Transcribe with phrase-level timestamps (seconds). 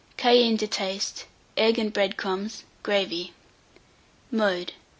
[0.17, 1.25] 417, cayenne to taste,
[1.55, 3.33] egg and bread crumbs, gravy.
[4.31, 4.73] Mode.